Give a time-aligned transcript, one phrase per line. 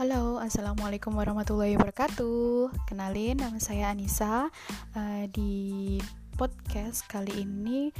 [0.00, 2.72] Halo, assalamualaikum warahmatullahi wabarakatuh.
[2.88, 4.48] Kenalin, nama saya Anissa.
[4.96, 6.00] Uh, di
[6.40, 7.92] podcast kali ini,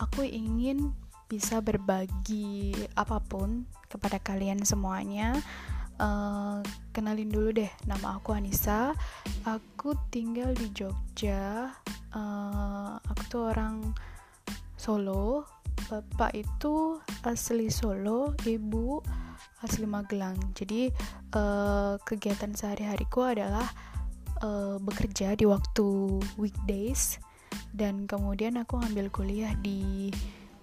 [0.00, 0.96] aku ingin
[1.28, 5.36] bisa berbagi apa pun kepada kalian semuanya.
[6.00, 6.64] Uh,
[6.96, 8.96] kenalin dulu deh, nama aku Anissa.
[9.44, 11.68] Aku tinggal di Jogja.
[12.16, 13.92] Uh, aku tuh orang
[14.80, 15.44] Solo.
[15.92, 16.96] Bapak itu
[17.28, 19.04] asli Solo, ibu
[19.62, 20.36] asli Magelang.
[20.52, 20.90] Jadi
[21.34, 23.66] uh, kegiatan sehari-hariku adalah
[24.42, 27.22] uh, bekerja di waktu weekdays
[27.72, 30.12] dan kemudian aku ambil kuliah di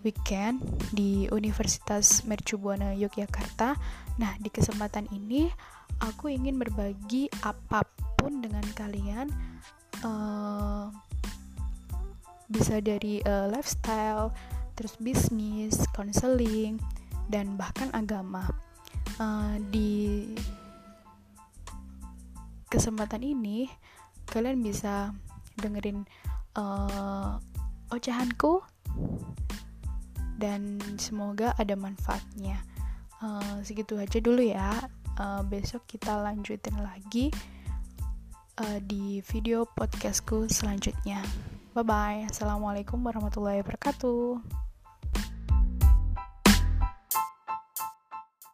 [0.03, 0.63] weekend
[0.95, 3.75] di Universitas Mercubuana Yogyakarta.
[4.19, 5.51] Nah, di kesempatan ini
[5.99, 7.83] aku ingin berbagi apa
[8.15, 9.27] pun dengan kalian.
[9.99, 10.87] Uh,
[12.49, 14.33] bisa dari uh, lifestyle,
[14.73, 16.79] terus bisnis, counseling,
[17.29, 18.47] dan bahkan agama
[19.17, 20.29] uh, di
[22.69, 23.65] kesempatan ini
[24.29, 25.09] kalian bisa
[25.57, 26.05] dengerin
[26.59, 27.41] uh,
[27.89, 28.61] ocehanku.
[30.39, 32.63] Dan semoga ada manfaatnya.
[33.19, 34.79] Uh, segitu aja dulu ya.
[35.19, 37.27] Uh, besok kita lanjutin lagi
[38.63, 41.19] uh, di video podcastku selanjutnya.
[41.75, 44.68] Bye bye assalamualaikum warahmatullahi wabarakatuh